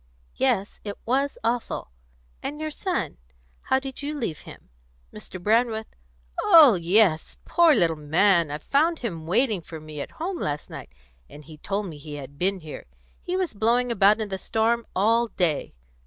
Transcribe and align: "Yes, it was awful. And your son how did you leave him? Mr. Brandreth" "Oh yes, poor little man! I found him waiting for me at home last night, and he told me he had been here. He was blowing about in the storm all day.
"Yes, 0.35 0.79
it 0.83 0.97
was 1.05 1.37
awful. 1.43 1.91
And 2.41 2.59
your 2.59 2.71
son 2.71 3.17
how 3.61 3.77
did 3.77 4.01
you 4.01 4.17
leave 4.17 4.39
him? 4.39 4.69
Mr. 5.13 5.39
Brandreth" 5.39 5.93
"Oh 6.41 6.73
yes, 6.73 7.37
poor 7.45 7.75
little 7.75 7.95
man! 7.95 8.49
I 8.49 8.57
found 8.57 8.97
him 9.05 9.27
waiting 9.27 9.61
for 9.61 9.79
me 9.79 10.01
at 10.01 10.13
home 10.17 10.39
last 10.39 10.71
night, 10.71 10.89
and 11.29 11.45
he 11.45 11.59
told 11.59 11.85
me 11.85 11.99
he 11.99 12.15
had 12.15 12.39
been 12.39 12.61
here. 12.61 12.87
He 13.21 13.37
was 13.37 13.53
blowing 13.53 13.91
about 13.91 14.19
in 14.19 14.29
the 14.29 14.39
storm 14.39 14.87
all 14.95 15.27
day. 15.27 15.75